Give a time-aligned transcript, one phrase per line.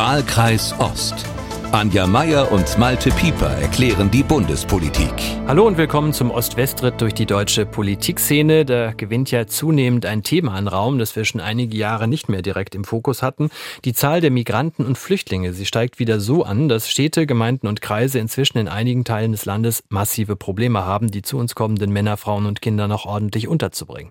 [0.00, 1.26] Wahlkreis Ost.
[1.72, 5.12] Anja Meier und Malte Pieper erklären die Bundespolitik.
[5.46, 8.64] Hallo und willkommen zum Ost-West-Ritt durch die deutsche Politikszene.
[8.64, 12.40] Da gewinnt ja zunehmend ein Thema an Raum, das wir schon einige Jahre nicht mehr
[12.40, 13.50] direkt im Fokus hatten.
[13.84, 15.52] Die Zahl der Migranten und Flüchtlinge.
[15.52, 19.44] Sie steigt wieder so an, dass Städte, Gemeinden und Kreise inzwischen in einigen Teilen des
[19.44, 24.10] Landes massive Probleme haben, die zu uns kommenden Männer, Frauen und Kinder noch ordentlich unterzubringen.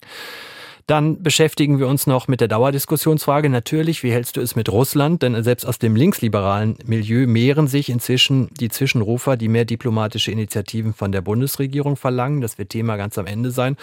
[0.89, 3.47] Dann beschäftigen wir uns noch mit der Dauerdiskussionsfrage.
[3.47, 5.21] Natürlich, wie hältst du es mit Russland?
[5.21, 10.95] Denn selbst aus dem linksliberalen Milieu mehren sich inzwischen die Zwischenrufer, die mehr diplomatische Initiativen
[10.95, 12.41] von der Bundesregierung verlangen.
[12.41, 13.77] Das wird Thema ganz am Ende sein.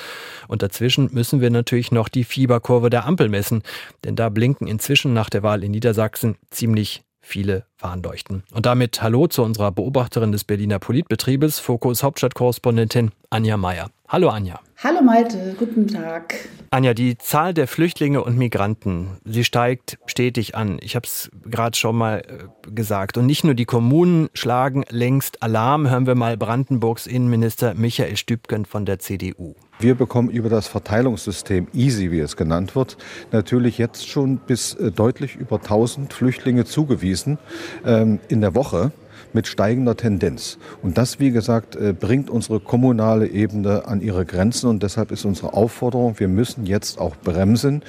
[0.49, 3.63] Und dazwischen müssen wir natürlich noch die Fieberkurve der Ampel messen.
[4.03, 8.45] Denn da blinken inzwischen nach der Wahl in Niedersachsen ziemlich viele Warnleuchten.
[8.53, 13.91] Und damit Hallo zu unserer Beobachterin des Berliner Politbetriebes, Fokus Hauptstadtkorrespondentin Anja Meier.
[14.09, 14.61] Hallo Anja.
[14.83, 16.37] Hallo Malte, guten Tag.
[16.71, 20.79] Anja, die Zahl der Flüchtlinge und Migranten, sie steigt stetig an.
[20.81, 23.19] Ich habe es gerade schon mal äh, gesagt.
[23.19, 25.91] Und nicht nur die Kommunen schlagen längst Alarm.
[25.91, 29.57] Hören wir mal Brandenburgs Innenminister Michael Stübgen von der CDU.
[29.79, 32.97] Wir bekommen über das Verteilungssystem EASY, wie es genannt wird,
[33.31, 37.39] natürlich jetzt schon bis äh, deutlich über 1000 Flüchtlinge zugewiesen
[37.85, 38.91] ähm, in der Woche
[39.35, 40.57] mit steigender Tendenz.
[40.83, 44.71] Und das, wie gesagt, äh, bringt unsere kommunale Ebene an ihre Grenzen.
[44.71, 47.83] Und deshalb ist unsere Aufforderung, wir müssen jetzt auch bremsen,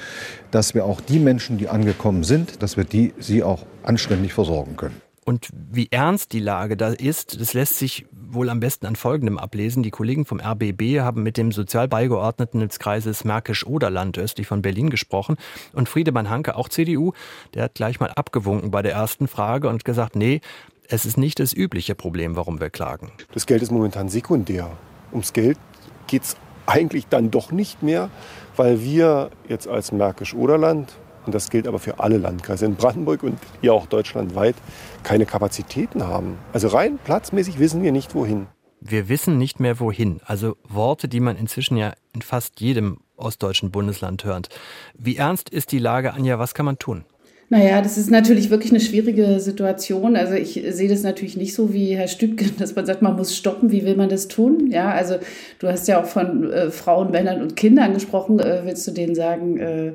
[0.50, 4.76] dass wir auch die Menschen, die angekommen sind, dass wir die, sie auch anständig versorgen
[4.76, 5.07] können.
[5.28, 9.36] Und wie ernst die Lage da ist, das lässt sich wohl am besten an Folgendem
[9.36, 9.82] ablesen.
[9.82, 15.36] Die Kollegen vom RBB haben mit dem Sozialbeigeordneten des Kreises Märkisch-Oderland östlich von Berlin gesprochen.
[15.74, 17.12] Und Friedemann Hanke, auch CDU,
[17.52, 20.40] der hat gleich mal abgewunken bei der ersten Frage und gesagt, nee,
[20.88, 23.12] es ist nicht das übliche Problem, warum wir klagen.
[23.34, 24.70] Das Geld ist momentan sekundär.
[25.12, 25.58] Ums Geld
[26.06, 28.08] geht es eigentlich dann doch nicht mehr,
[28.56, 30.96] weil wir jetzt als Märkisch-Oderland,
[31.28, 34.56] und das gilt aber für alle Landkreise in Brandenburg und ja auch deutschlandweit,
[35.02, 36.38] keine Kapazitäten haben.
[36.54, 38.46] Also rein platzmäßig wissen wir nicht wohin.
[38.80, 40.20] Wir wissen nicht mehr wohin.
[40.24, 44.48] Also Worte, die man inzwischen ja in fast jedem ostdeutschen Bundesland hört.
[44.96, 46.38] Wie ernst ist die Lage, Anja?
[46.38, 47.04] Was kann man tun?
[47.50, 50.16] Naja, das ist natürlich wirklich eine schwierige Situation.
[50.16, 53.36] Also ich sehe das natürlich nicht so wie Herr Stübken, dass man sagt, man muss
[53.36, 53.70] stoppen.
[53.70, 54.70] Wie will man das tun?
[54.70, 55.16] Ja, also
[55.58, 58.38] du hast ja auch von äh, Frauen, Männern und Kindern gesprochen.
[58.38, 59.92] Äh, willst du denen sagen, äh,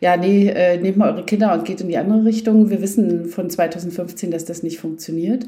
[0.00, 2.70] ja, nee, äh, nehmt mal eure Kinder und geht in die andere Richtung.
[2.70, 5.46] Wir wissen von 2015, dass das nicht funktioniert.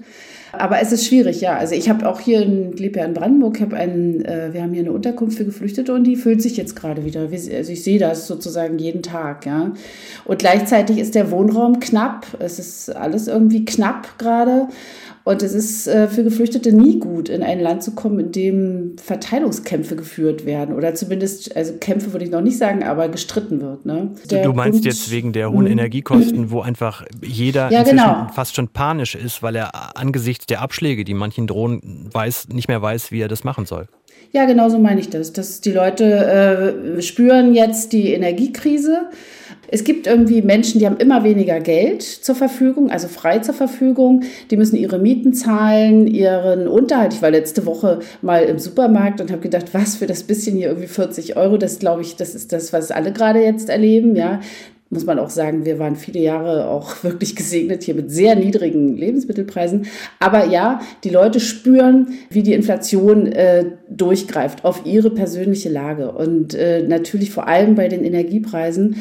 [0.52, 1.56] Aber es ist schwierig, ja.
[1.56, 4.74] Also ich habe auch hier, in, lebe ja in Brandenburg, hab einen, äh, wir haben
[4.74, 7.22] hier eine Unterkunft für Geflüchtete und die füllt sich jetzt gerade wieder.
[7.22, 9.72] Also ich sehe das sozusagen jeden Tag, ja.
[10.26, 12.26] Und gleichzeitig ist der Wohnraum knapp.
[12.38, 14.68] Es ist alles irgendwie knapp gerade.
[15.24, 18.96] Und es ist äh, für Geflüchtete nie gut, in ein Land zu kommen, in dem
[18.98, 20.74] Verteilungskämpfe geführt werden.
[20.74, 23.86] Oder zumindest, also Kämpfe würde ich noch nicht sagen, aber gestritten wird.
[23.86, 24.10] Ne?
[24.28, 28.26] du meinst Bund, jetzt wegen der hohen Energiekosten, wo einfach jeder ja, genau.
[28.34, 32.82] fast schon panisch ist, weil er angesichts der Abschläge, die manchen drohen, weiß, nicht mehr
[32.82, 33.86] weiß, wie er das machen soll.
[34.32, 35.32] Ja, genau so meine ich das.
[35.32, 39.10] Dass die Leute äh, spüren jetzt die Energiekrise
[39.72, 44.22] es gibt irgendwie Menschen, die haben immer weniger Geld zur Verfügung, also frei zur Verfügung.
[44.50, 47.14] Die müssen ihre Mieten zahlen, ihren Unterhalt.
[47.14, 50.68] Ich war letzte Woche mal im Supermarkt und habe gedacht, was für das bisschen hier
[50.68, 51.56] irgendwie 40 Euro.
[51.56, 54.14] Das glaube ich, das ist das, was alle gerade jetzt erleben.
[54.14, 54.40] Ja,
[54.92, 58.96] muss man auch sagen, wir waren viele Jahre auch wirklich gesegnet hier mit sehr niedrigen
[58.96, 59.86] Lebensmittelpreisen.
[60.20, 66.54] Aber ja, die Leute spüren, wie die Inflation äh, durchgreift auf ihre persönliche Lage und
[66.54, 68.96] äh, natürlich vor allem bei den Energiepreisen.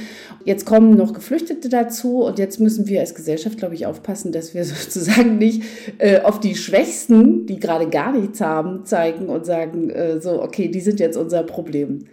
[0.45, 4.53] Jetzt kommen noch Geflüchtete dazu und jetzt müssen wir als Gesellschaft, glaube ich, aufpassen, dass
[4.53, 5.63] wir sozusagen nicht
[5.97, 10.69] äh, auf die Schwächsten, die gerade gar nichts haben, zeigen und sagen, äh, so, okay,
[10.69, 12.05] die sind jetzt unser Problem.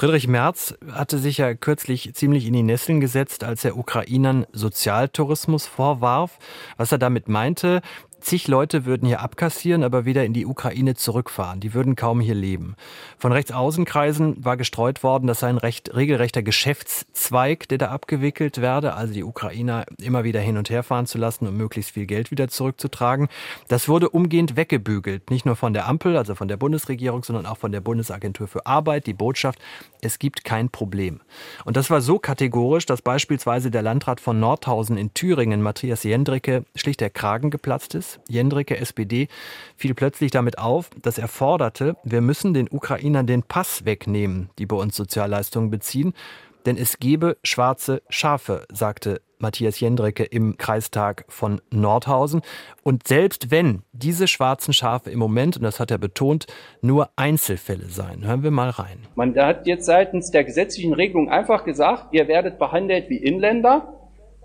[0.00, 5.66] Friedrich Merz hatte sich ja kürzlich ziemlich in die Nesseln gesetzt, als er Ukrainern Sozialtourismus
[5.66, 6.38] vorwarf.
[6.78, 7.82] Was er damit meinte,
[8.20, 11.60] Zig Leute würden hier abkassieren, aber wieder in die Ukraine zurückfahren.
[11.60, 12.76] Die würden kaum hier leben.
[13.18, 18.94] Von Rechtsaußenkreisen war gestreut worden, das sei ein recht regelrechter Geschäftszweig, der da abgewickelt werde,
[18.94, 22.30] also die Ukrainer immer wieder hin und her fahren zu lassen, um möglichst viel Geld
[22.30, 23.28] wieder zurückzutragen.
[23.68, 27.58] Das wurde umgehend weggebügelt, nicht nur von der Ampel, also von der Bundesregierung, sondern auch
[27.58, 29.58] von der Bundesagentur für Arbeit, die Botschaft,
[30.02, 31.20] es gibt kein Problem.
[31.64, 36.64] Und das war so kategorisch, dass beispielsweise der Landrat von Nordhausen in Thüringen, Matthias Jendricke,
[36.74, 38.09] schlicht der Kragen geplatzt ist.
[38.28, 39.28] Jendricke, SPD,
[39.76, 44.66] fiel plötzlich damit auf, dass er forderte, wir müssen den Ukrainern den Pass wegnehmen, die
[44.66, 46.14] bei uns Sozialleistungen beziehen,
[46.66, 52.42] denn es gebe schwarze Schafe, sagte Matthias Jendricke im Kreistag von Nordhausen.
[52.82, 56.46] Und selbst wenn diese schwarzen Schafe im Moment, und das hat er betont,
[56.82, 58.26] nur Einzelfälle seien.
[58.26, 59.06] Hören wir mal rein.
[59.14, 63.94] Man hat jetzt seitens der gesetzlichen Regelung einfach gesagt, ihr werdet behandelt wie Inländer,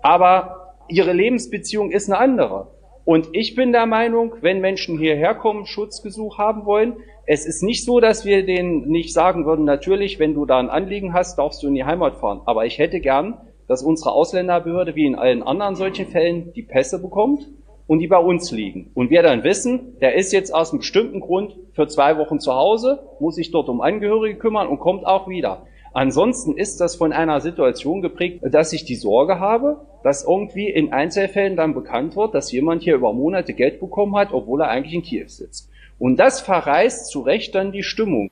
[0.02, 2.75] aber ihre Lebensbeziehung ist eine andere.
[3.06, 6.94] Und ich bin der Meinung, wenn Menschen hierher kommen, Schutzgesuch haben wollen,
[7.24, 10.68] es ist nicht so, dass wir denen nicht sagen würden, natürlich, wenn du da ein
[10.68, 12.40] Anliegen hast, darfst du in die Heimat fahren.
[12.46, 13.34] Aber ich hätte gern,
[13.68, 17.48] dass unsere Ausländerbehörde wie in allen anderen solchen Fällen die Pässe bekommt
[17.86, 18.90] und die bei uns liegen.
[18.94, 22.54] Und wir dann wissen, der ist jetzt aus einem bestimmten Grund für zwei Wochen zu
[22.54, 25.68] Hause, muss sich dort um Angehörige kümmern und kommt auch wieder.
[25.96, 30.92] Ansonsten ist das von einer Situation geprägt, dass ich die Sorge habe, dass irgendwie in
[30.92, 34.92] Einzelfällen dann bekannt wird, dass jemand hier über Monate Geld bekommen hat, obwohl er eigentlich
[34.92, 35.70] in Kiew sitzt.
[35.98, 38.30] Und das verreißt zu Recht dann die Stimmung.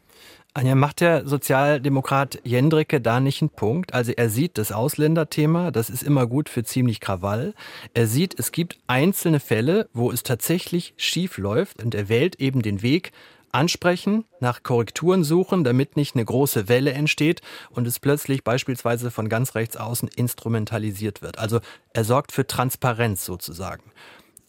[0.52, 3.94] Anja, macht der Sozialdemokrat Jendricke da nicht einen Punkt?
[3.94, 7.55] Also er sieht das Ausländerthema, das ist immer gut für ziemlich Krawall.
[7.94, 12.60] Er sieht, es gibt einzelne Fälle, wo es tatsächlich schief läuft und er wählt eben
[12.60, 13.12] den Weg,
[13.55, 17.41] ansprechen, nach Korrekturen suchen, damit nicht eine große Welle entsteht
[17.71, 21.39] und es plötzlich beispielsweise von ganz rechts außen instrumentalisiert wird.
[21.39, 21.61] Also
[21.93, 23.85] er sorgt für Transparenz sozusagen.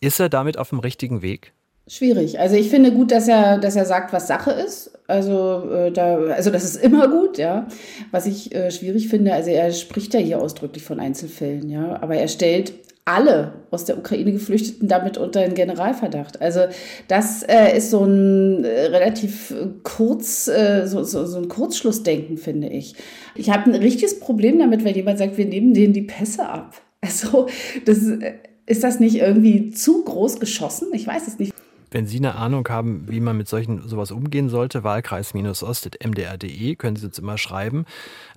[0.02, 1.54] Ist er damit auf dem richtigen Weg?
[1.88, 2.40] Schwierig.
[2.40, 4.98] Also ich finde gut, dass er, dass er sagt, was Sache ist.
[5.08, 7.68] Also, äh, da, also das ist immer gut, ja.
[8.10, 12.02] Was ich äh, schwierig finde, also er spricht ja hier ausdrücklich von Einzelfällen, ja.
[12.02, 12.74] Aber er stellt
[13.06, 16.42] alle aus der Ukraine Geflüchteten damit unter den Generalverdacht.
[16.42, 16.62] Also
[17.08, 19.54] das äh, ist so ein äh, relativ
[19.84, 22.96] kurz, äh, so, so, so ein Kurzschlussdenken, finde ich.
[23.36, 26.82] Ich habe ein richtiges Problem damit, wenn jemand sagt, wir nehmen denen die Pässe ab.
[27.02, 27.46] Also
[27.86, 28.34] das, äh,
[28.66, 30.88] ist das nicht irgendwie zu groß geschossen?
[30.94, 31.55] Ich weiß es nicht.
[31.96, 37.06] Wenn Sie eine Ahnung haben, wie man mit solchen sowas umgehen sollte, wahlkreis-ost.mdr.de, können Sie
[37.06, 37.86] uns immer schreiben.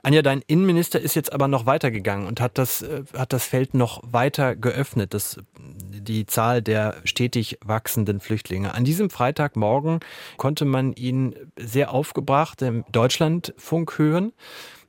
[0.05, 3.75] Anja, dein Innenminister ist jetzt aber noch weitergegangen und hat das, äh, hat das Feld
[3.75, 8.75] noch weiter geöffnet, das, die Zahl der stetig wachsenden Flüchtlinge.
[8.75, 9.99] An diesem Freitagmorgen
[10.37, 14.35] konnte man ihn sehr aufgebracht im Deutschlandfunk hören.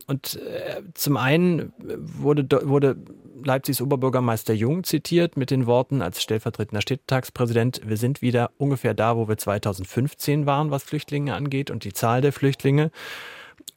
[0.09, 2.97] Und äh, zum einen wurde, wurde
[3.45, 9.17] Leipzigs Oberbürgermeister Jung zitiert mit den Worten als stellvertretender Städtetagspräsident, wir sind wieder ungefähr da,
[9.17, 12.89] wo wir 2015 waren, was Flüchtlinge angeht und die Zahl der Flüchtlinge.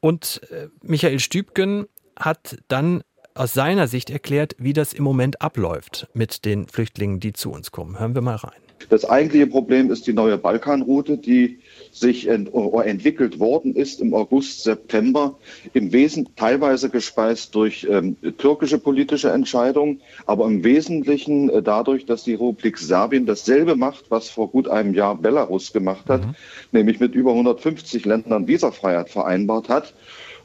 [0.00, 1.84] Und äh, Michael Stübgen
[2.17, 3.02] hat dann
[3.34, 7.73] aus seiner Sicht erklärt, wie das im Moment abläuft mit den Flüchtlingen, die zu uns
[7.73, 7.99] kommen.
[7.99, 8.62] Hören wir mal rein.
[8.88, 11.61] Das eigentliche Problem ist die neue Balkanroute, die
[11.93, 15.39] sich ent entwickelt worden ist im August, September,
[15.75, 22.25] im Wesentlichen teilweise gespeist durch ähm, türkische politische Entscheidungen, aber im Wesentlichen äh, dadurch, dass
[22.25, 26.35] die Republik Serbien dasselbe macht, was vor gut einem Jahr Belarus gemacht hat, mhm.
[26.73, 29.94] nämlich mit über 150 Ländern Visafreiheit vereinbart hat.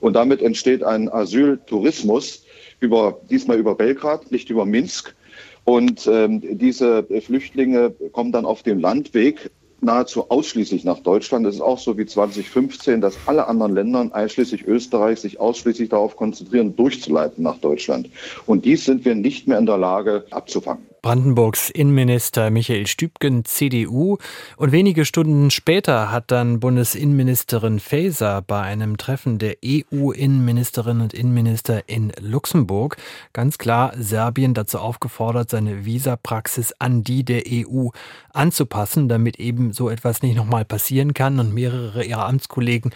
[0.01, 2.43] Und damit entsteht ein Asyltourismus
[2.81, 5.15] über, diesmal über Belgrad, nicht über Minsk.
[5.63, 9.49] Und ähm, diese Flüchtlinge kommen dann auf dem Landweg
[9.81, 11.45] nahezu ausschließlich nach Deutschland.
[11.45, 16.15] Es ist auch so wie 2015, dass alle anderen Länder, einschließlich Österreich, sich ausschließlich darauf
[16.15, 18.09] konzentrieren, durchzuleiten nach Deutschland.
[18.45, 20.86] Und dies sind wir nicht mehr in der Lage abzufangen.
[21.01, 24.17] Brandenburgs Innenminister Michael Stübgen, CDU.
[24.57, 31.87] Und wenige Stunden später hat dann Bundesinnenministerin Faeser bei einem Treffen der EU-Innenministerinnen und Innenminister
[31.87, 32.97] in Luxemburg
[33.33, 37.89] ganz klar Serbien dazu aufgefordert, seine Visapraxis an die der EU
[38.33, 41.39] anzupassen, damit eben so etwas nicht nochmal passieren kann.
[41.39, 42.91] Und mehrere ihrer Amtskollegen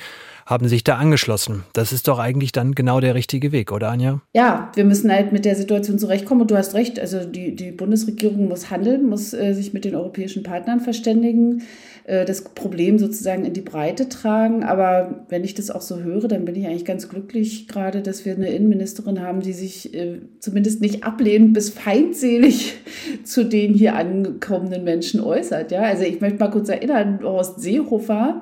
[0.46, 1.64] haben sich da angeschlossen.
[1.74, 4.22] Das ist doch eigentlich dann genau der richtige Weg, oder Anja?
[4.34, 6.42] Ja, wir müssen halt mit der Situation zurechtkommen.
[6.42, 9.96] Und du hast recht, also die, die Bundesregierung muss handeln, muss äh, sich mit den
[9.96, 11.64] europäischen Partnern verständigen,
[12.06, 14.64] äh, das Problem sozusagen in die Breite tragen.
[14.64, 18.26] Aber wenn ich das auch so höre, dann bin ich eigentlich ganz glücklich gerade, dass
[18.26, 22.74] wir eine Innenministerin haben, die sich äh, zumindest nicht ablehnend bis feindselig
[23.24, 25.72] zu den hier angekommenen Menschen äußert.
[25.72, 28.42] Ja, also ich möchte mal kurz erinnern, Horst Seehofer,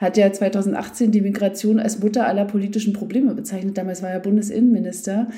[0.00, 3.76] hat ja 2018 die Migration als Mutter aller politischen Probleme bezeichnet.
[3.76, 5.28] Damals war er Bundesinnenminister.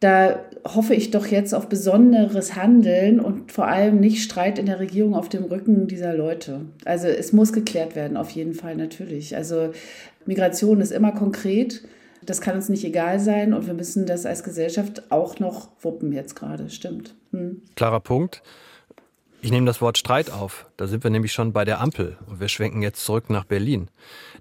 [0.00, 4.80] Da hoffe ich doch jetzt auf besonderes Handeln und vor allem nicht Streit in der
[4.80, 6.62] Regierung auf dem Rücken dieser Leute.
[6.86, 9.36] Also es muss geklärt werden, auf jeden Fall natürlich.
[9.36, 9.72] Also
[10.24, 11.82] Migration ist immer konkret.
[12.24, 16.12] Das kann uns nicht egal sein und wir müssen das als Gesellschaft auch noch wuppen
[16.12, 16.70] jetzt gerade.
[16.70, 17.14] Stimmt.
[17.32, 17.60] Hm.
[17.76, 18.42] Klarer Punkt.
[19.42, 20.66] Ich nehme das Wort Streit auf.
[20.76, 23.88] Da sind wir nämlich schon bei der Ampel und wir schwenken jetzt zurück nach Berlin.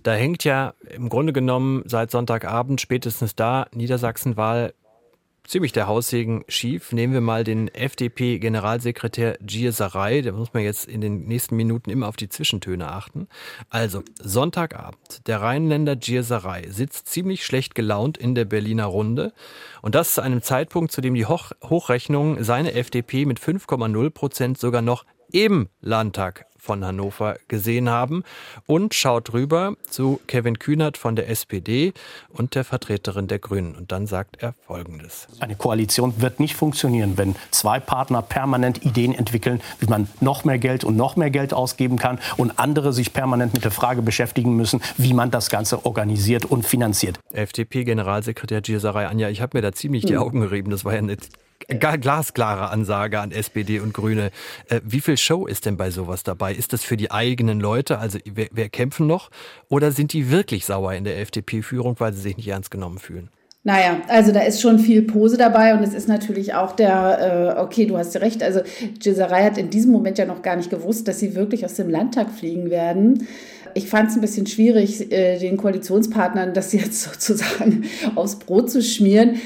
[0.04, 4.74] Da hängt ja im Grunde genommen seit Sonntagabend spätestens da Niedersachsenwahl
[5.50, 6.92] ziemlich der Haussegen schief.
[6.92, 10.22] Nehmen wir mal den FDP-Generalsekretär Gir Sarai.
[10.22, 13.28] Da muss man jetzt in den nächsten Minuten immer auf die Zwischentöne achten.
[13.70, 15.28] Also, Sonntagabend.
[15.28, 19.34] Der Rheinländer Gir Sarai sitzt ziemlich schlecht gelaunt in der Berliner Runde.
[19.82, 24.58] Und das zu einem Zeitpunkt, zu dem die Hoch Hochrechnungen seine FDP mit 5,0 Prozent
[24.60, 28.24] sogar noch im Landtag von Hannover gesehen haben
[28.68, 31.94] und schaut rüber zu Kevin Kühnert von der SPD
[32.30, 33.76] und der Vertreterin der Grünen.
[33.76, 35.28] Und dann sagt er Folgendes.
[35.40, 40.60] Eine Koalition wird nicht funktionieren, wenn zwei Partner permanent Ideen entwickeln, wie man noch mehr
[40.60, 44.56] Geld und noch mehr Geld ausgeben kann und andere sich permanent mit der Frage beschäftigen
[44.56, 47.20] müssen, wie man das Ganze organisiert und finanziert.
[47.32, 50.22] FDP-Generalsekretär Gilsaray Anja, ich habe mir da ziemlich die hm.
[50.22, 50.70] Augen gerieben.
[50.70, 51.18] Das war ja eine
[51.68, 54.32] glasklare Ansage an SPD und Grüne.
[54.70, 56.54] Äh, wie viel Show ist denn bei sowas dabei?
[56.54, 59.30] Ist das für die eigenen Leute, also wer, wer kämpfen noch,
[59.70, 63.30] oder sind die wirklich sauer in der FDP-Führung, weil sie sich nicht ernst genommen fühlen?
[63.64, 67.60] Naja, also da ist schon viel Pose dabei und es ist natürlich auch der, äh,
[67.60, 68.62] okay, du hast recht, also
[69.00, 71.90] Gisarei hat in diesem Moment ja noch gar nicht gewusst, dass sie wirklich aus dem
[71.90, 73.28] Landtag fliegen werden.
[73.74, 77.84] Ich fand es ein bisschen schwierig, äh, den Koalitionspartnern das jetzt sozusagen
[78.16, 79.42] aufs Brot zu schmieren.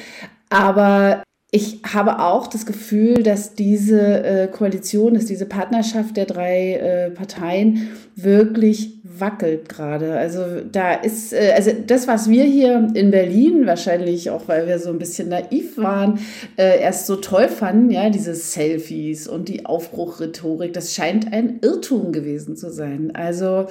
[0.49, 1.23] Aber
[1.55, 7.11] ich habe auch das Gefühl, dass diese äh, Koalition, dass diese Partnerschaft der drei äh,
[7.11, 10.17] Parteien wirklich wackelt gerade.
[10.17, 10.41] Also
[10.71, 14.89] da ist, äh, also das, was wir hier in Berlin, wahrscheinlich auch, weil wir so
[14.89, 16.17] ein bisschen naiv waren,
[16.57, 22.11] äh, erst so toll fanden, ja, diese Selfies und die Aufbruchrhetorik, das scheint ein Irrtum
[22.11, 23.11] gewesen zu sein.
[23.13, 23.67] Also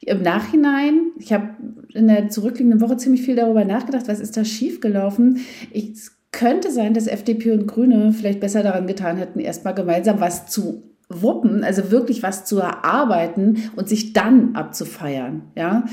[0.00, 1.48] im Nachhinein, ich habe
[1.94, 5.38] in der zurückliegenden Woche ziemlich viel darüber nachgedacht, was ist da schiefgelaufen.
[5.72, 5.94] Ich
[6.32, 10.82] könnte sein, dass FDP und Grüne vielleicht besser daran getan hätten, erstmal gemeinsam was zu
[11.08, 15.42] wuppen, also wirklich was zu erarbeiten und sich dann abzufeiern.
[15.54, 15.84] Ja,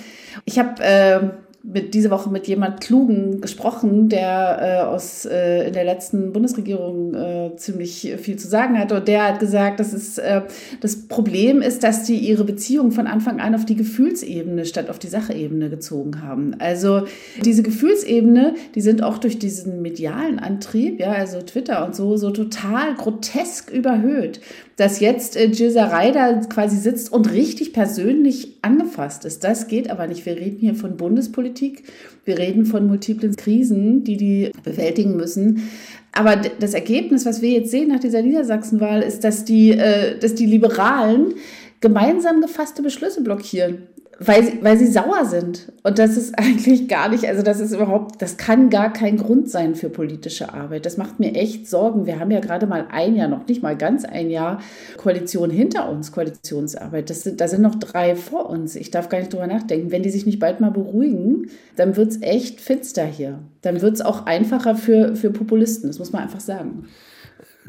[0.46, 1.20] ich habe äh,
[1.62, 7.14] mit diese Woche mit jemand Klugen gesprochen, der äh, aus äh, in der letzten Bundesregierung
[7.14, 8.94] äh, ziemlich viel zu sagen hat.
[8.94, 10.42] Und der hat gesagt, dass es äh,
[10.80, 15.00] das Problem ist, dass die ihre Beziehung von Anfang an auf die Gefühlsebene statt auf
[15.00, 16.56] die Sachebene gezogen haben.
[16.60, 17.04] Also
[17.44, 22.32] diese Gefühlsebene, die sind auch durch diesen medialen Antrieb, ja, also Twitter und so, so
[22.32, 24.40] total grotesk überhöht
[24.80, 29.44] dass jetzt äh, Gilserei da quasi sitzt und richtig persönlich angefasst ist.
[29.44, 30.26] Das geht aber nicht.
[30.26, 31.84] Wir reden hier von Bundespolitik,
[32.24, 35.70] wir reden von multiplen Krisen, die die bewältigen müssen.
[36.14, 40.34] Aber das Ergebnis, was wir jetzt sehen nach dieser Niedersachsenwahl, ist, dass die, äh, dass
[40.36, 41.34] die Liberalen
[41.82, 43.89] gemeinsam gefasste Beschlüsse blockieren
[44.20, 45.72] weil sie, weil sie sauer sind.
[45.84, 49.50] Und das ist eigentlich gar nicht, also das ist überhaupt, das kann gar kein Grund
[49.50, 50.86] sein für politische Arbeit.
[50.86, 52.06] Das macht mir echt Sorgen.
[52.06, 54.62] Wir haben ja gerade mal ein Jahr, noch nicht mal ganz ein Jahr
[54.98, 57.10] Koalition hinter uns, Koalitionsarbeit.
[57.10, 58.76] Das sind, da sind noch drei vor uns.
[58.76, 59.92] Ich darf gar nicht drüber nachdenken.
[59.92, 63.40] Wenn die sich nicht bald mal beruhigen, dann wird es echt finster hier.
[63.62, 65.90] Dann wird es auch einfacher für, für Populisten.
[65.90, 66.86] Das muss man einfach sagen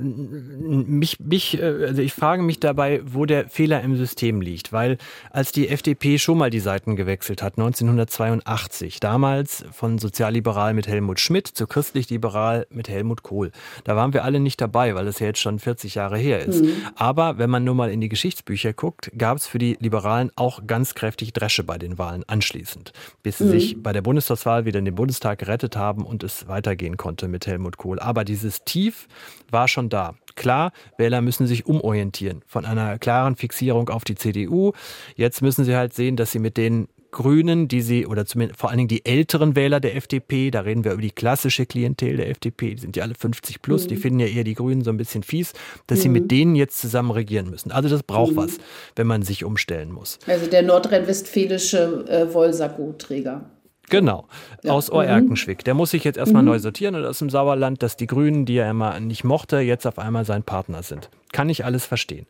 [0.01, 4.99] mich, mich, äh, also ich frage mich dabei, wo der Fehler im System liegt, weil
[5.31, 11.21] als die FDP schon mal die Seiten gewechselt hat, 1982, damals von sozialliberal mit Helmut
[11.21, 13.51] Schmidt zu christlich-liberal mit Helmut Kohl,
[13.85, 16.63] da waren wir alle nicht dabei, weil das ja jetzt schon 40 Jahre her ist.
[16.63, 16.73] Mhm.
[16.95, 20.67] Aber wenn man nur mal in die Geschichtsbücher guckt, gab es für die Liberalen auch
[20.67, 22.93] ganz kräftig Dresche bei den Wahlen anschließend,
[23.23, 23.51] bis sie mhm.
[23.51, 27.47] sich bei der Bundestagswahl wieder in den Bundestag gerettet haben und es weitergehen konnte mit
[27.47, 27.99] Helmut Kohl.
[27.99, 29.09] Aber dieses Tief
[29.51, 30.15] war schon da.
[30.37, 34.73] Klar, Wähler müssen sich umorientieren von einer klaren Fixierung auf die CDU.
[35.17, 38.71] Jetzt müssen sie halt sehen, dass sie mit den Grünen, die sie, oder zumindest vor
[38.71, 42.31] allen Dingen die älteren Wähler der FDP, da reden wir über die klassische Klientel der
[42.31, 43.89] FDP, die sind ja alle 50 plus, mhm.
[43.89, 45.53] die finden ja eher die Grünen so ein bisschen fies,
[45.87, 46.03] dass mhm.
[46.03, 47.73] sie mit denen jetzt zusammen regieren müssen.
[47.73, 48.37] Also das braucht mhm.
[48.37, 48.59] was,
[48.97, 50.19] wenn man sich umstellen muss.
[50.27, 53.51] Also der nordrhein-westfälische äh, Wollsacko-Träger.
[53.91, 54.27] Genau,
[54.63, 54.73] ja.
[54.73, 55.65] aus Oerkenschwick.
[55.65, 56.49] Der muss sich jetzt erstmal mhm.
[56.49, 59.87] neu sortieren und aus dem Sauerland, dass die Grünen, die er immer nicht mochte, jetzt
[59.87, 61.11] auf einmal sein Partner sind.
[61.33, 62.27] Kann ich alles verstehen.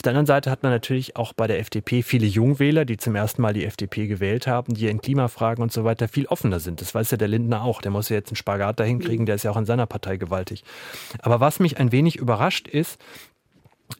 [0.00, 3.14] Auf der anderen Seite hat man natürlich auch bei der FDP viele Jungwähler, die zum
[3.16, 6.80] ersten Mal die FDP gewählt haben, die in Klimafragen und so weiter viel offener sind.
[6.80, 7.82] Das weiß ja der Lindner auch.
[7.82, 9.02] Der muss ja jetzt einen Spagat dahin mhm.
[9.02, 10.64] kriegen, der ist ja auch in seiner Partei gewaltig.
[11.20, 12.98] Aber was mich ein wenig überrascht ist,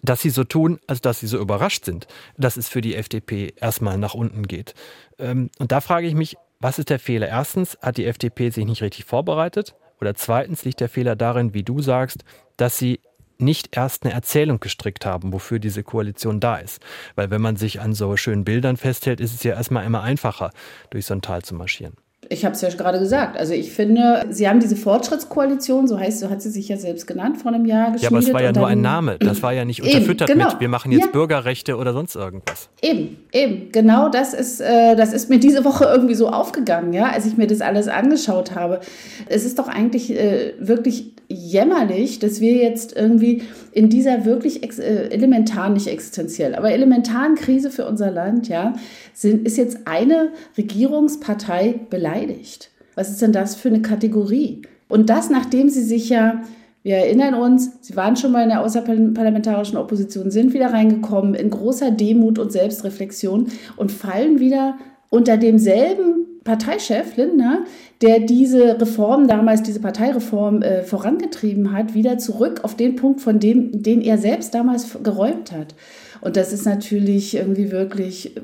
[0.02, 2.06] dass sie so tun, als dass sie so überrascht sind,
[2.38, 4.74] dass es für die FDP erstmal nach unten geht.
[5.18, 7.28] Ähm, und da frage ich mich, was ist der Fehler?
[7.28, 9.74] Erstens hat die FDP sich nicht richtig vorbereitet.
[10.00, 12.24] Oder zweitens liegt der Fehler darin, wie du sagst,
[12.56, 13.00] dass sie
[13.38, 16.82] nicht erst eine Erzählung gestrickt haben, wofür diese Koalition da ist.
[17.14, 20.50] Weil wenn man sich an so schönen Bildern festhält, ist es ja erstmal immer einfacher,
[20.90, 21.96] durch so ein Tal zu marschieren
[22.32, 23.36] ich habe es ja gerade gesagt.
[23.36, 27.08] Also ich finde, Sie haben diese Fortschrittskoalition, so heißt, so hat sie sich ja selbst
[27.08, 28.02] genannt, vor einem Jahr geschmiedet.
[28.02, 29.18] Ja, aber es war ja nur ein Name.
[29.18, 30.52] Das war ja nicht unterfüttert eben, genau.
[30.52, 31.10] mit, wir machen jetzt ja.
[31.10, 32.68] Bürgerrechte oder sonst irgendwas.
[32.82, 33.72] Eben, eben.
[33.72, 37.36] Genau das ist, äh, das ist mir diese Woche irgendwie so aufgegangen, ja, als ich
[37.36, 38.78] mir das alles angeschaut habe.
[39.26, 45.08] Es ist doch eigentlich äh, wirklich jämmerlich, dass wir jetzt irgendwie in dieser wirklich äh,
[45.10, 48.74] elementar, nicht existenziell, aber elementaren Krise für unser Land, ja,
[49.14, 52.70] sind, ist jetzt eine Regierungspartei beleidigt.
[52.96, 54.62] Was ist denn das für eine Kategorie?
[54.88, 56.42] Und das, nachdem sie sich ja
[56.82, 61.50] Wir erinnern uns, sie waren schon mal in der außerparlamentarischen Opposition, sind wieder reingekommen in
[61.50, 64.78] großer Demut und Selbstreflexion und fallen wieder
[65.10, 67.64] unter demselben Parteichef Lindner,
[68.02, 73.38] der diese Reform damals, diese Parteireform äh, vorangetrieben hat, wieder zurück auf den Punkt, von
[73.38, 75.74] dem, den er selbst damals geräumt hat.
[76.20, 78.34] Und das ist natürlich irgendwie wirklich,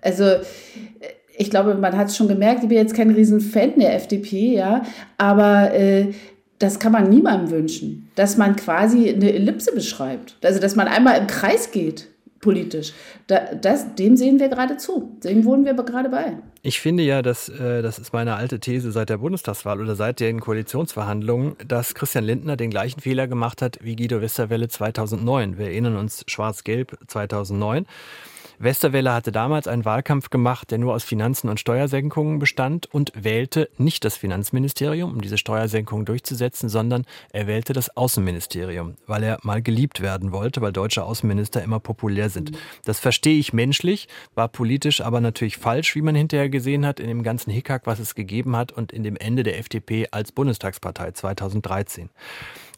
[0.00, 0.24] also
[1.36, 4.82] ich glaube, man hat es schon gemerkt, ich bin jetzt kein Riesenfan der FDP, ja,
[5.18, 6.08] aber äh,
[6.58, 10.36] das kann man niemandem wünschen, dass man quasi eine Ellipse beschreibt.
[10.42, 12.08] Also, dass man einmal im Kreis geht
[12.40, 12.92] politisch.
[13.26, 15.16] Da, das, dem sehen wir gerade zu.
[15.24, 16.38] Dem wohnen wir gerade bei.
[16.62, 20.20] Ich finde ja, dass äh, das ist meine alte These seit der Bundestagswahl oder seit
[20.20, 25.58] den Koalitionsverhandlungen, dass Christian Lindner den gleichen Fehler gemacht hat wie Guido Westerwelle 2009.
[25.58, 27.86] Wir erinnern uns Schwarz-Gelb 2009.
[28.60, 33.70] Westerwelle hatte damals einen Wahlkampf gemacht, der nur aus Finanzen und Steuersenkungen bestand und wählte
[33.78, 39.62] nicht das Finanzministerium, um diese Steuersenkungen durchzusetzen, sondern er wählte das Außenministerium, weil er mal
[39.62, 42.50] geliebt werden wollte, weil deutsche Außenminister immer populär sind.
[42.84, 47.06] Das verstehe ich menschlich, war politisch aber natürlich falsch, wie man hinterher gesehen hat, in
[47.06, 51.12] dem ganzen Hickhack, was es gegeben hat und in dem Ende der FDP als Bundestagspartei
[51.12, 52.10] 2013.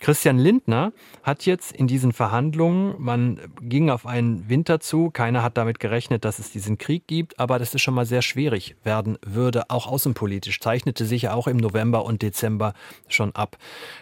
[0.01, 0.93] Christian Lindner
[1.23, 6.25] hat jetzt in diesen Verhandlungen, man ging auf einen Winter zu, keiner hat damit gerechnet,
[6.25, 9.87] dass es diesen Krieg gibt, aber dass es schon mal sehr schwierig werden würde, auch
[9.87, 12.73] außenpolitisch, zeichnete sich ja auch im November und Dezember
[13.09, 13.59] schon ab.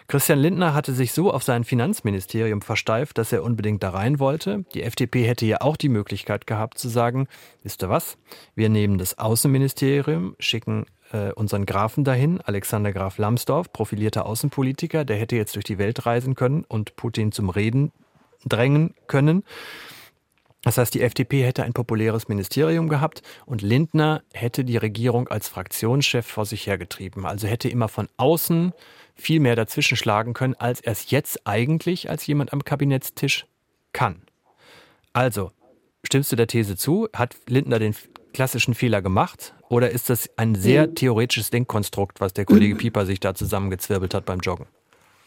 [0.07, 4.63] Christian Lindner hatte sich so auf sein Finanzministerium versteift, dass er unbedingt da rein wollte.
[4.73, 7.27] Die FDP hätte ja auch die Möglichkeit gehabt zu sagen,
[7.63, 8.17] wisst ihr was,
[8.55, 15.17] wir nehmen das Außenministerium, schicken äh, unseren Grafen dahin, Alexander Graf Lambsdorff, profilierter Außenpolitiker, der
[15.17, 17.91] hätte jetzt durch die Welt reisen können und Putin zum Reden
[18.45, 19.43] drängen können.
[20.63, 25.47] Das heißt, die FDP hätte ein populäres Ministerium gehabt und Lindner hätte die Regierung als
[25.47, 27.25] Fraktionschef vor sich hergetrieben.
[27.25, 28.73] Also hätte immer von außen
[29.15, 33.45] viel mehr dazwischen schlagen können, als er es jetzt eigentlich als jemand am Kabinettstisch
[33.93, 34.21] kann.
[35.13, 35.51] Also,
[36.03, 37.07] stimmst du der These zu?
[37.13, 37.95] Hat Lindner den
[38.39, 39.53] klassischen Fehler gemacht?
[39.67, 44.23] Oder ist das ein sehr theoretisches Denkkonstrukt, was der Kollege Pieper sich da zusammengezwirbelt hat
[44.25, 44.65] beim Joggen?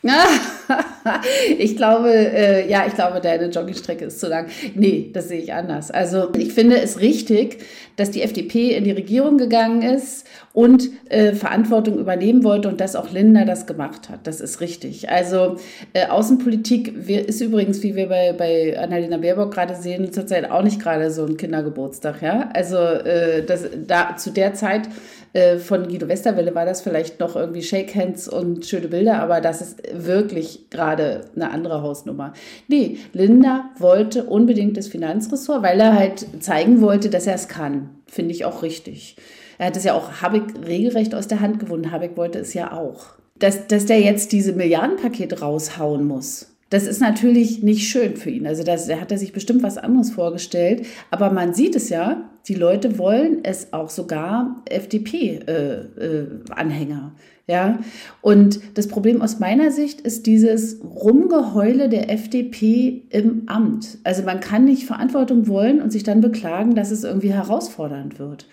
[1.59, 4.47] ich glaube, äh, ja, ich glaube, deine Joggingstrecke ist zu lang.
[4.75, 5.92] Nee, das sehe ich anders.
[5.92, 7.58] Also ich finde es richtig,
[7.97, 12.97] dass die FDP in die Regierung gegangen ist und äh, Verantwortung übernehmen wollte und dass
[12.97, 14.26] auch Lindner das gemacht hat.
[14.26, 15.08] Das ist richtig.
[15.08, 15.56] Also
[15.93, 20.80] äh, Außenpolitik ist übrigens, wie wir bei, bei Annalena Baerbock gerade sehen, zurzeit auch nicht
[20.80, 22.23] gerade so ein Kindergeburtstag.
[22.23, 22.50] Ja?
[22.54, 24.88] Also äh, das, da, zu der Zeit
[25.32, 29.40] äh, von Guido Westerwelle war das vielleicht noch irgendwie Shake Hands und schöne Bilder, aber
[29.40, 32.34] das ist wirklich gerade eine andere Hausnummer.
[32.68, 37.90] Nee, Linda wollte unbedingt das Finanzressort, weil er halt zeigen wollte, dass er es kann.
[38.06, 39.16] Finde ich auch richtig.
[39.58, 41.92] Er hat es ja auch Habeck regelrecht aus der Hand gewonnen.
[41.92, 43.06] Habeck wollte es ja auch.
[43.38, 48.47] Dass, dass der jetzt diese Milliardenpaket raushauen muss, das ist natürlich nicht schön für ihn.
[48.47, 50.87] Also da hat er sich bestimmt was anderes vorgestellt.
[51.11, 57.13] Aber man sieht es ja, die Leute wollen es auch sogar FDP-Anhänger.
[57.15, 57.78] Äh, äh, ja,
[58.23, 63.99] und das Problem aus meiner Sicht ist dieses Rumgeheule der FDP im Amt.
[64.02, 68.47] Also man kann nicht Verantwortung wollen und sich dann beklagen, dass es irgendwie herausfordernd wird.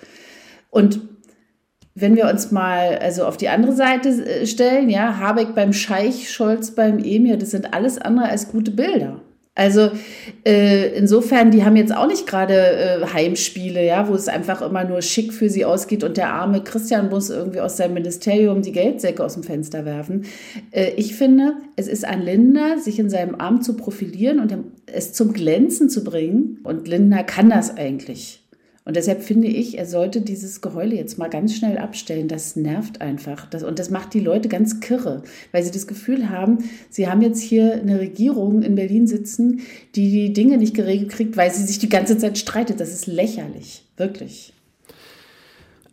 [0.71, 0.99] Und
[1.95, 6.31] wenn wir uns mal also auf die andere Seite äh, stellen, ja, Habeck beim Scheich,
[6.31, 9.21] Scholz beim Emir, das sind alles andere als gute Bilder.
[9.59, 9.91] Also
[10.45, 14.85] äh, insofern, die haben jetzt auch nicht gerade äh, Heimspiele, ja, wo es einfach immer
[14.85, 18.71] nur schick für sie ausgeht und der arme Christian muss irgendwie aus seinem Ministerium die
[18.71, 20.23] Geldsäcke aus dem Fenster werfen.
[20.71, 25.11] Äh, ich finde, es ist an Lindner, sich in seinem Amt zu profilieren und es
[25.11, 26.59] zum Glänzen zu bringen.
[26.63, 28.38] Und Lindner kann das eigentlich.
[28.89, 32.27] Und deshalb finde ich, er sollte dieses Geheule jetzt mal ganz schnell abstellen.
[32.27, 33.45] Das nervt einfach.
[33.45, 35.21] Das, und das macht die Leute ganz kirre,
[35.51, 36.57] weil sie das Gefühl haben,
[36.89, 39.61] sie haben jetzt hier eine Regierung in Berlin sitzen,
[39.93, 42.79] die die Dinge nicht geregelt kriegt, weil sie sich die ganze Zeit streitet.
[42.79, 44.53] Das ist lächerlich, wirklich.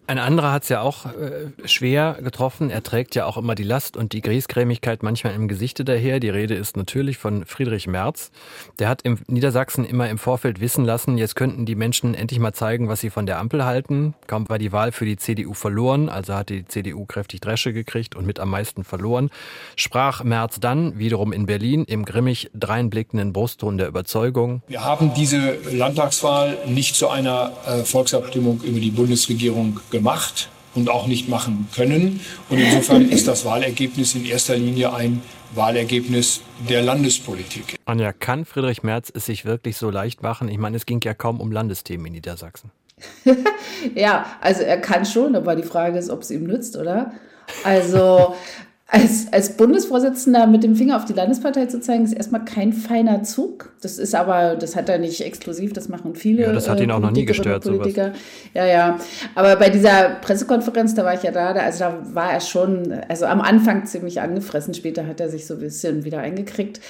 [0.08, 2.70] Ein anderer hat es ja auch äh, schwer getroffen.
[2.70, 6.20] Er trägt ja auch immer die Last und die Griesgrämigkeit manchmal im Gesichte daher.
[6.20, 8.30] Die Rede ist natürlich von Friedrich Merz.
[8.78, 12.52] Der hat in Niedersachsen immer im Vorfeld wissen lassen, jetzt könnten die Menschen endlich mal
[12.52, 14.14] zeigen, was sie von der Ampel halten.
[14.28, 18.14] Kaum war die Wahl für die CDU verloren, also hat die CDU kräftig Dresche gekriegt
[18.14, 19.30] und mit am meisten verloren.
[19.74, 24.62] Sprach Merz dann wiederum in Berlin im grimmig dreinblickenden Brustton der Überzeugung.
[24.68, 29.80] Wir haben diese Landtagswahl nicht zu einer äh, Volksabstimmung über die Bundesregierung
[30.74, 32.20] und auch nicht machen können.
[32.48, 35.22] Und insofern ist das Wahlergebnis in erster Linie ein
[35.54, 37.76] Wahlergebnis der Landespolitik.
[37.84, 40.48] Anja, kann Friedrich Merz es sich wirklich so leicht machen?
[40.48, 42.70] Ich meine, es ging ja kaum um Landesthemen in Niedersachsen.
[43.94, 47.12] ja, also er kann schon, aber die Frage ist, ob es ihm nützt, oder?
[47.64, 48.34] Also
[48.88, 53.24] als, als Bundesvorsitzender mit dem Finger auf die Landespartei zu zeigen, ist erstmal kein feiner
[53.24, 53.72] Zug.
[53.82, 56.42] Das ist aber, das hat er nicht exklusiv, das machen viele.
[56.42, 58.06] Ja, das hat ihn auch noch nie gestört, Politiker.
[58.06, 58.18] Sowas.
[58.54, 58.98] Ja, ja.
[59.34, 63.26] Aber bei dieser Pressekonferenz, da war ich ja da, also da war er schon, also
[63.26, 66.80] am Anfang ziemlich angefressen, später hat er sich so ein bisschen wieder eingekriegt.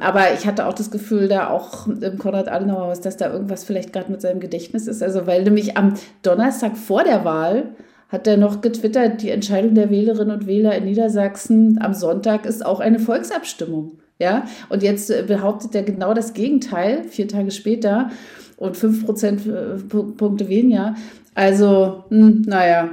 [0.00, 4.10] Aber ich hatte auch das Gefühl, da auch im Konrad-Adenauer-Haus, dass da irgendwas vielleicht gerade
[4.10, 5.02] mit seinem Gedächtnis ist.
[5.02, 7.74] Also, weil nämlich am Donnerstag vor der Wahl
[8.12, 12.64] hat er noch getwittert, die Entscheidung der Wählerinnen und Wähler in Niedersachsen am Sonntag ist
[12.64, 13.98] auch eine Volksabstimmung.
[14.18, 18.10] Ja, und jetzt äh, behauptet er genau das Gegenteil, vier Tage später
[18.56, 20.94] und fünf Prozentpunkte weniger.
[21.34, 22.90] Also, mh, hm, naja.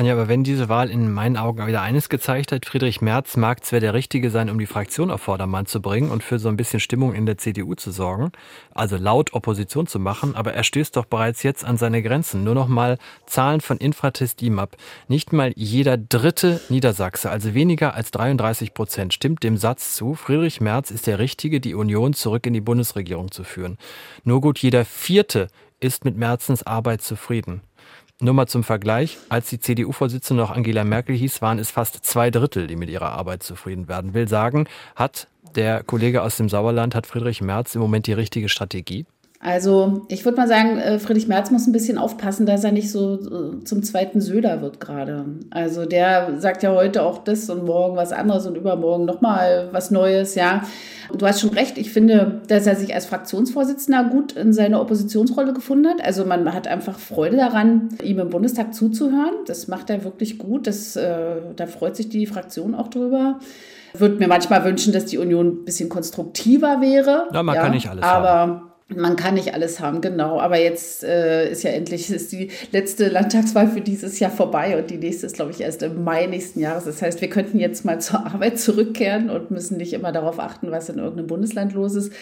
[0.00, 3.64] Anja, aber wenn diese Wahl in meinen Augen wieder eines gezeigt hat, Friedrich Merz mag
[3.64, 6.56] zwar der Richtige sein, um die Fraktion auf Vordermann zu bringen und für so ein
[6.56, 8.30] bisschen Stimmung in der CDU zu sorgen,
[8.72, 12.44] also laut Opposition zu machen, aber er stößt doch bereits jetzt an seine Grenzen.
[12.44, 14.76] Nur noch mal Zahlen von Infratest DIMAP.
[15.08, 20.60] Nicht mal jeder dritte Niedersachse, also weniger als 33 Prozent, stimmt dem Satz zu, Friedrich
[20.60, 23.78] Merz ist der Richtige, die Union zurück in die Bundesregierung zu führen.
[24.22, 25.48] Nur gut jeder vierte
[25.80, 27.62] ist mit Merzens Arbeit zufrieden.
[28.20, 32.32] Nur mal zum Vergleich, als die CDU-Vorsitzende noch Angela Merkel hieß, waren es fast zwei
[32.32, 34.12] Drittel, die mit ihrer Arbeit zufrieden werden.
[34.12, 38.48] Will sagen, hat der Kollege aus dem Sauerland, hat Friedrich Merz im Moment die richtige
[38.48, 39.06] Strategie?
[39.40, 42.90] Also ich würde mal sagen, äh, Friedrich Merz muss ein bisschen aufpassen, dass er nicht
[42.90, 45.26] so äh, zum zweiten Söder wird gerade.
[45.50, 49.92] Also der sagt ja heute auch das und morgen was anderes und übermorgen nochmal was
[49.92, 50.62] Neues, ja.
[51.16, 55.52] Du hast schon recht, ich finde, dass er sich als Fraktionsvorsitzender gut in seine Oppositionsrolle
[55.52, 56.04] gefunden hat.
[56.04, 59.36] Also man hat einfach Freude daran, ihm im Bundestag zuzuhören.
[59.46, 60.66] Das macht er wirklich gut.
[60.66, 63.38] Das, äh, da freut sich die Fraktion auch drüber.
[63.94, 67.28] Würde mir manchmal wünschen, dass die Union ein bisschen konstruktiver wäre.
[67.32, 68.62] Ja, man ja, kann nicht alles aber haben.
[68.94, 70.40] Man kann nicht alles haben, genau.
[70.40, 74.90] Aber jetzt äh, ist ja endlich ist die letzte Landtagswahl für dieses Jahr vorbei und
[74.90, 76.84] die nächste ist, glaube ich, erst im Mai nächsten Jahres.
[76.84, 80.70] Das heißt, wir könnten jetzt mal zur Arbeit zurückkehren und müssen nicht immer darauf achten,
[80.70, 82.12] was in irgendeinem Bundesland los ist.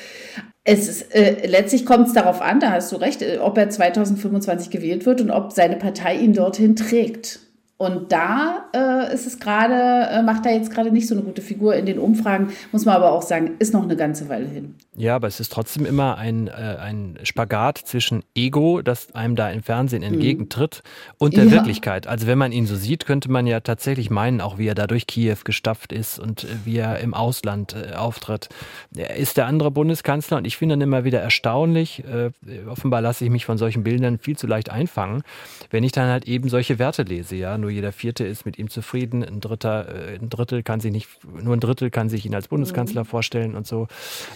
[0.64, 3.70] Es ist, äh, letztlich kommt es darauf an, da hast du recht, äh, ob er
[3.70, 7.45] 2025 gewählt wird und ob seine Partei ihn dorthin trägt.
[7.78, 11.42] Und da äh, ist es gerade, äh, macht er jetzt gerade nicht so eine gute
[11.42, 14.76] Figur in den Umfragen, muss man aber auch sagen, ist noch eine ganze Weile hin.
[14.94, 19.50] Ja, aber es ist trotzdem immer ein, äh, ein Spagat zwischen Ego, das einem da
[19.50, 20.14] im Fernsehen mhm.
[20.14, 21.14] entgegentritt, mhm.
[21.18, 21.50] und der ja.
[21.50, 22.06] Wirklichkeit.
[22.06, 24.86] Also wenn man ihn so sieht, könnte man ja tatsächlich meinen, auch wie er da
[24.86, 28.48] durch Kiew gestapft ist und äh, wie er im Ausland äh, auftritt.
[28.96, 32.30] Er ist der andere Bundeskanzler und ich finde dann immer wieder erstaunlich, äh,
[32.66, 35.24] offenbar lasse ich mich von solchen Bildern viel zu leicht einfangen,
[35.70, 38.70] wenn ich dann halt eben solche Werte lese, ja nur jeder Vierte ist mit ihm
[38.70, 42.32] zufrieden, ein Dritter, äh, ein Drittel kann sich nicht, nur ein Drittel kann sich ihn
[42.32, 43.06] als Bundeskanzler mhm.
[43.06, 43.88] vorstellen und so.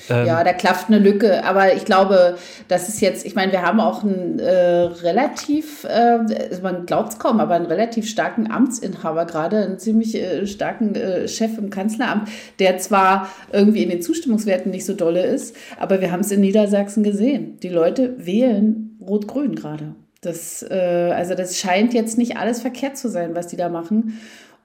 [0.08, 3.62] Ähm, ja, da klafft eine Lücke, aber ich glaube, das ist jetzt, ich meine, wir
[3.62, 6.18] haben auch einen äh, relativ, äh,
[6.60, 11.28] man glaubt es kaum, aber einen relativ starken Amtsinhaber gerade, einen ziemlich äh, starken äh,
[11.28, 16.10] Chef im Kanzleramt, der zwar irgendwie in den Zustimmungswerten nicht so dolle ist, aber wir
[16.10, 17.60] haben es in Niedersachsen gesehen.
[17.60, 19.94] Die Leute wählen Rot-Grün gerade.
[20.20, 24.20] Das, äh, also das scheint jetzt nicht alles verkehrt zu sein, was die da machen.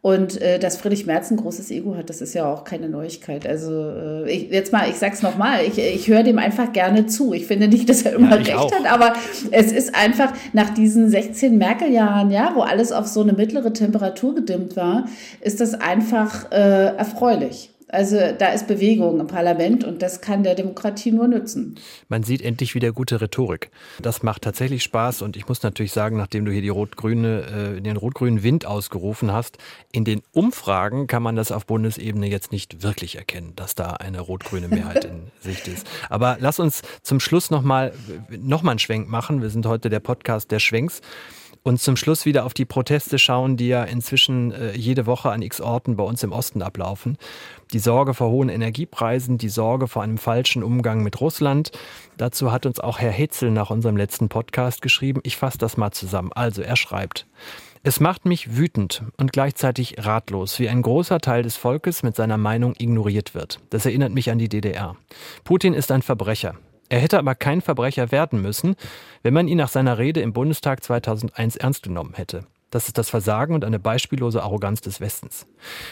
[0.05, 3.47] Und äh, dass Friedrich Merz ein großes Ego hat, das ist ja auch keine Neuigkeit.
[3.47, 7.33] Also äh, ich, jetzt mal, ich sag's nochmal, ich, ich höre dem einfach gerne zu.
[7.33, 8.71] Ich finde nicht, dass er immer ja, recht auch.
[8.71, 9.13] hat, aber
[9.49, 14.35] es ist einfach nach diesen 16 Merkel-Jahren, ja, wo alles auf so eine mittlere Temperatur
[14.35, 15.05] gedimmt war,
[15.41, 17.71] ist das einfach äh, erfreulich.
[17.87, 21.75] Also da ist Bewegung im Parlament und das kann der Demokratie nur nützen.
[22.09, 23.69] Man sieht endlich wieder gute Rhetorik.
[24.01, 27.81] Das macht tatsächlich Spaß und ich muss natürlich sagen, nachdem du hier die rot-grüne, äh,
[27.81, 29.59] den rot-grünen Wind ausgerufen hast,
[29.91, 34.19] in den Umfragen kann man das auf Bundesebene jetzt nicht wirklich erkennen, dass da eine
[34.19, 35.87] rot-grüne Mehrheit in Sicht ist.
[36.09, 37.93] Aber lass uns zum Schluss nochmal
[38.29, 39.43] noch mal einen Schwenk machen.
[39.43, 41.01] Wir sind heute der Podcast der Schwenks.
[41.67, 45.41] Und zum Schluss wieder auf die Proteste schauen, die ja inzwischen äh, jede Woche an
[45.41, 47.17] x Orten bei uns im Osten ablaufen.
[47.73, 51.71] Die Sorge vor hohen Energiepreisen, die Sorge vor einem falschen Umgang mit Russland.
[52.17, 55.21] Dazu hat uns auch Herr Hitzel nach unserem letzten Podcast geschrieben.
[55.23, 56.31] Ich fasse das mal zusammen.
[56.33, 57.25] Also er schreibt,
[57.81, 62.37] es macht mich wütend und gleichzeitig ratlos, wie ein großer Teil des Volkes mit seiner
[62.37, 63.59] Meinung ignoriert wird.
[63.71, 64.95] Das erinnert mich an die DDR.
[65.43, 66.53] Putin ist ein Verbrecher.
[66.89, 68.75] Er hätte aber kein Verbrecher werden müssen,
[69.23, 72.45] wenn man ihn nach seiner Rede im Bundestag 2001 ernst genommen hätte.
[72.75, 75.47] Das ist das Versagen und eine beispiellose Arroganz des Westens.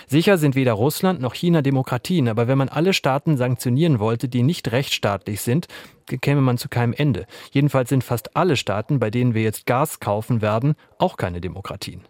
[0.06, 4.43] Sicher sind weder Russland noch China Demokratien, aber wenn man alle Staaten sanktionieren wollte, die
[4.43, 5.67] nicht rechtsstaatlich sind,
[6.08, 7.25] käme man zu keinem Ende.
[7.51, 12.01] Jedenfalls sind fast alle Staaten, bei denen wir jetzt Gas kaufen werden, auch keine Demokratien.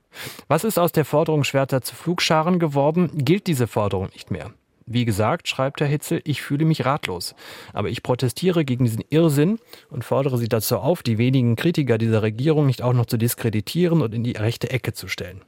[0.48, 3.12] Was ist aus der Forderung Schwerter zu Flugscharen geworden?
[3.14, 4.54] Gilt diese Forderung nicht mehr?
[4.86, 7.36] Wie gesagt, schreibt Herr Hitzel, ich fühle mich ratlos.
[7.72, 12.22] Aber ich protestiere gegen diesen Irrsinn und fordere Sie dazu auf, die wenigen Kritiker dieser
[12.22, 15.42] Regierung nicht auch noch zu diskreditieren und in die rechte Ecke zu stellen.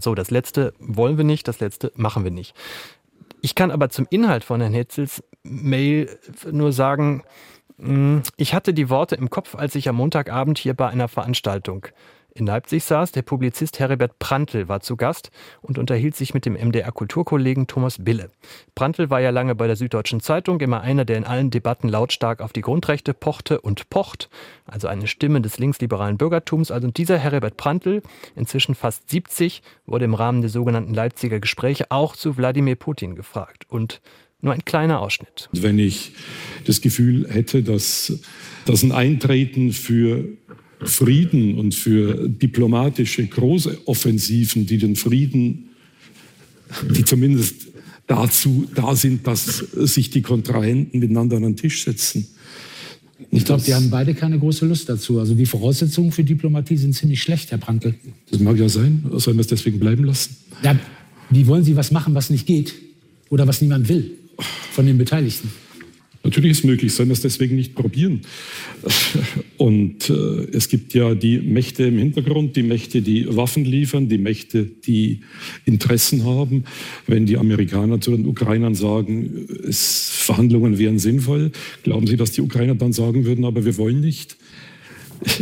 [0.00, 2.54] So, das letzte wollen wir nicht, das letzte machen wir nicht.
[3.40, 6.18] Ich kann aber zum Inhalt von Herrn Hetzels Mail
[6.50, 7.22] nur sagen,
[7.78, 11.86] hm, ich hatte die Worte im Kopf, als ich am Montagabend hier bei einer Veranstaltung
[12.36, 13.12] in Leipzig saß.
[13.12, 15.30] Der Publizist Heribert Prantl war zu Gast
[15.62, 18.30] und unterhielt sich mit dem MDR-Kulturkollegen Thomas Bille.
[18.74, 22.40] Prantl war ja lange bei der Süddeutschen Zeitung, immer einer, der in allen Debatten lautstark
[22.40, 24.28] auf die Grundrechte pochte und pocht,
[24.66, 26.70] also eine Stimme des linksliberalen Bürgertums.
[26.70, 28.02] Also dieser Heribert Prantl,
[28.34, 33.64] inzwischen fast 70, wurde im Rahmen der sogenannten Leipziger Gespräche auch zu Wladimir Putin gefragt.
[33.68, 34.00] Und
[34.40, 35.48] nur ein kleiner Ausschnitt.
[35.52, 36.12] Wenn ich
[36.66, 38.20] das Gefühl hätte, dass,
[38.66, 40.28] dass ein Eintreten für
[40.80, 45.70] Frieden und für diplomatische große Offensiven, die den Frieden,
[46.94, 47.68] die zumindest
[48.06, 52.26] dazu da sind, dass sich die Kontrahenten miteinander an den Tisch setzen.
[53.30, 55.18] Ich glaube, die haben beide keine große Lust dazu.
[55.18, 57.94] Also die Voraussetzungen für Diplomatie sind ziemlich schlecht, Herr Brandl.
[58.30, 59.04] Das mag ja sein.
[59.14, 60.36] Sollen wir es deswegen bleiben lassen?
[60.62, 60.78] Ja,
[61.30, 62.74] wie wollen Sie was machen, was nicht geht?
[63.30, 64.12] Oder was niemand will
[64.72, 65.50] von den Beteiligten?
[66.26, 68.22] Natürlich ist es möglich, sollen wir es deswegen nicht probieren?
[69.58, 70.12] Und äh,
[70.52, 75.20] es gibt ja die Mächte im Hintergrund, die Mächte, die Waffen liefern, die Mächte, die
[75.66, 76.64] Interessen haben.
[77.06, 81.52] Wenn die Amerikaner zu den Ukrainern sagen, es, Verhandlungen wären sinnvoll,
[81.84, 84.36] glauben Sie, dass die Ukrainer dann sagen würden, aber wir wollen nicht?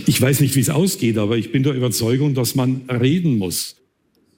[0.05, 3.77] Ich weiß nicht, wie es ausgeht, aber ich bin der Überzeugung, dass man reden muss.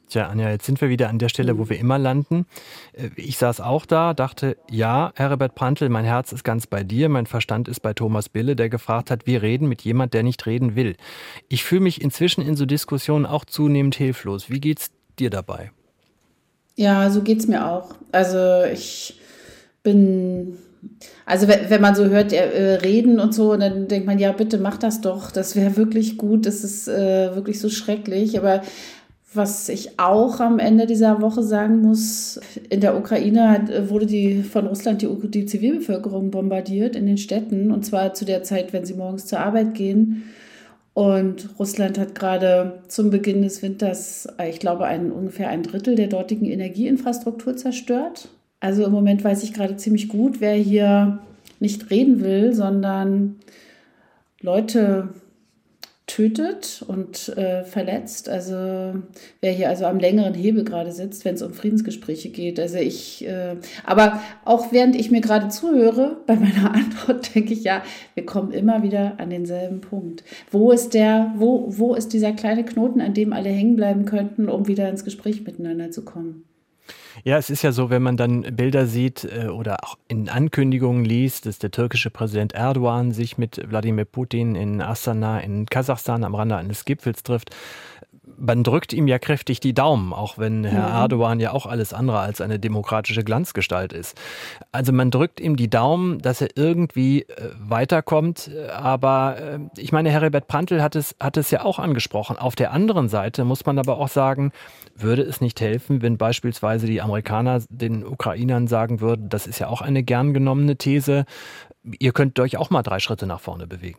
[0.08, 2.46] Tja, Anja, jetzt sind wir wieder an der Stelle, wo wir immer landen.
[2.92, 7.08] Äh, ich saß auch da, dachte, ja, Herbert Prantl, mein Herz ist ganz bei dir,
[7.08, 10.46] mein Verstand ist bei Thomas Bille, der gefragt hat, wir reden mit jemand, der nicht
[10.46, 10.96] reden will.
[11.48, 14.48] Ich fühle mich inzwischen in so Diskussionen auch zunehmend hilflos.
[14.48, 15.72] Wie geht's dir dabei?
[16.76, 17.94] Ja, so geht's mir auch.
[18.12, 19.18] Also ich
[19.82, 20.58] bin
[21.24, 24.78] also wenn man so hört, äh, reden und so, dann denkt man, ja, bitte mach
[24.78, 25.30] das doch.
[25.30, 26.46] Das wäre wirklich gut.
[26.46, 28.38] Das ist äh, wirklich so schrecklich.
[28.38, 28.62] Aber
[29.36, 34.42] was ich auch am Ende dieser Woche sagen muss, in der Ukraine hat, wurde die
[34.42, 38.84] von Russland die, die Zivilbevölkerung bombardiert in den Städten und zwar zu der Zeit, wenn
[38.84, 40.24] sie morgens zur Arbeit gehen.
[40.94, 46.06] Und Russland hat gerade zum Beginn des Winters, ich glaube, ein, ungefähr ein Drittel der
[46.06, 48.28] dortigen Energieinfrastruktur zerstört.
[48.60, 51.18] Also im Moment weiß ich gerade ziemlich gut, wer hier
[51.60, 53.36] nicht reden will, sondern
[54.40, 55.08] Leute
[56.06, 58.28] tötet und äh, verletzt.
[58.28, 58.54] Also
[59.40, 62.60] wer hier also am längeren Hebel gerade sitzt, wenn es um Friedensgespräche geht.
[62.60, 67.64] Also ich, äh, aber auch während ich mir gerade zuhöre, bei meiner Antwort denke ich,
[67.64, 67.82] ja,
[68.14, 70.22] wir kommen immer wieder an denselben Punkt.
[70.50, 74.48] Wo ist der, wo, wo ist dieser kleine Knoten, an dem alle hängen bleiben könnten,
[74.48, 76.45] um wieder ins Gespräch miteinander zu kommen?
[77.24, 81.04] Ja, es ist ja so, wenn man dann Bilder sieht äh, oder auch in Ankündigungen
[81.04, 86.34] liest, dass der türkische Präsident Erdogan sich mit Wladimir Putin in Astana in Kasachstan am
[86.34, 87.50] Rande eines Gipfels trifft
[88.38, 90.94] man drückt ihm ja kräftig die Daumen, auch wenn Herr mhm.
[90.94, 94.18] Erdogan ja auch alles andere als eine demokratische Glanzgestalt ist.
[94.72, 98.50] Also man drückt ihm die Daumen, dass er irgendwie äh, weiterkommt.
[98.74, 102.36] Aber äh, ich meine, Herbert Prantl hat es, hat es ja auch angesprochen.
[102.36, 104.52] Auf der anderen Seite muss man aber auch sagen,
[104.96, 109.68] würde es nicht helfen, wenn beispielsweise die Amerikaner den Ukrainern sagen würden, das ist ja
[109.68, 111.26] auch eine gern genommene These,
[111.98, 113.98] ihr könnt euch auch mal drei Schritte nach vorne bewegen.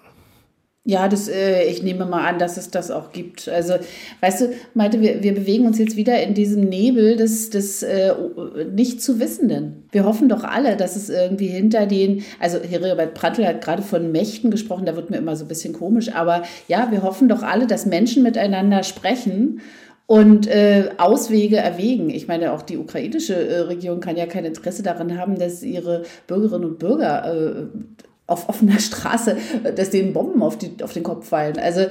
[0.90, 3.50] Ja, das, äh, ich nehme mal an, dass es das auch gibt.
[3.50, 3.74] Also,
[4.22, 8.14] weißt du, Malte, wir, wir bewegen uns jetzt wieder in diesem Nebel des, des äh,
[8.74, 9.84] Nicht-zu-Wissenden.
[9.92, 14.14] Wir hoffen doch alle, dass es irgendwie hinter den, also Herbert Prantl hat gerade von
[14.14, 17.44] Mächten gesprochen, da wird mir immer so ein bisschen komisch, aber ja, wir hoffen doch
[17.44, 19.60] alle, dass Menschen miteinander sprechen
[20.06, 22.10] und äh, Auswege erwägen.
[22.10, 26.04] Ich meine, auch die ukrainische äh, Regierung kann ja kein Interesse daran haben, dass ihre
[26.28, 27.66] Bürgerinnen und Bürger äh,
[28.28, 29.38] auf offener Straße,
[29.76, 31.58] dass denen Bomben auf, die, auf den Kopf fallen.
[31.58, 31.86] Also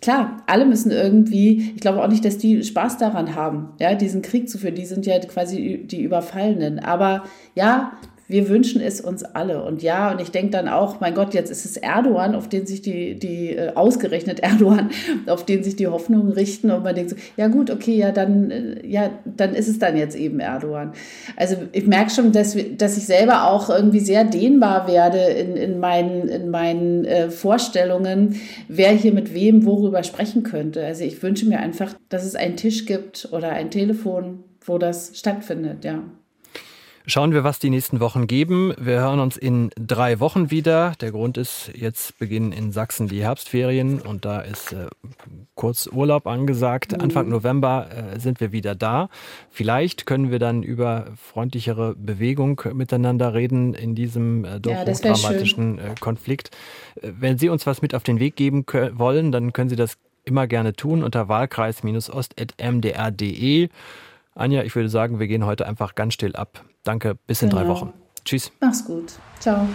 [0.00, 4.22] klar, alle müssen irgendwie, ich glaube auch nicht, dass die Spaß daran haben, ja, diesen
[4.22, 4.74] Krieg zu führen.
[4.74, 6.78] Die sind ja quasi die Überfallenen.
[6.78, 7.24] Aber
[7.54, 7.92] ja,
[8.32, 9.62] wir wünschen es uns alle.
[9.62, 12.66] Und ja, und ich denke dann auch, mein Gott, jetzt ist es Erdogan, auf den
[12.66, 14.90] sich die, die äh, ausgerechnet Erdogan,
[15.26, 16.70] auf den sich die Hoffnungen richten.
[16.70, 19.96] Und man denkt so, ja gut, okay, ja, dann, äh, ja, dann ist es dann
[19.96, 20.92] jetzt eben Erdogan.
[21.36, 25.78] Also ich merke schon, dass, dass ich selber auch irgendwie sehr dehnbar werde in, in
[25.78, 30.84] meinen, in meinen äh, Vorstellungen, wer hier mit wem worüber sprechen könnte.
[30.84, 35.12] Also ich wünsche mir einfach, dass es einen Tisch gibt oder ein Telefon, wo das
[35.14, 36.02] stattfindet, ja.
[37.04, 38.72] Schauen wir, was die nächsten Wochen geben.
[38.78, 40.92] Wir hören uns in drei Wochen wieder.
[41.00, 44.86] Der Grund ist, jetzt beginnen in Sachsen die Herbstferien und da ist äh,
[45.56, 46.92] kurz Urlaub angesagt.
[46.92, 47.00] Mhm.
[47.00, 49.08] Anfang November äh, sind wir wieder da.
[49.50, 55.78] Vielleicht können wir dann über freundlichere Bewegung miteinander reden in diesem äh, doch ja, dramatischen
[55.78, 56.52] äh, Konflikt.
[57.00, 59.98] Äh, wenn Sie uns was mit auf den Weg geben wollen, dann können Sie das
[60.24, 63.68] immer gerne tun unter wahlkreis-ost.mdr.de.
[64.34, 66.64] Anja, ich würde sagen, wir gehen heute einfach ganz still ab.
[66.84, 67.62] Danke, bis in genau.
[67.62, 67.92] drei Wochen.
[68.24, 68.52] Tschüss.
[68.60, 69.12] Mach's gut.
[69.40, 69.68] Ciao.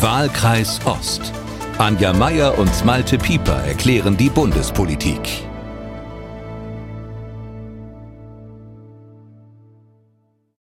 [0.00, 1.32] Wahlkreis Ost.
[1.78, 5.47] Anja Meier und Malte Pieper erklären die Bundespolitik.